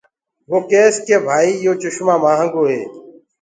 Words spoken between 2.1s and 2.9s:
مهآنگو هي۔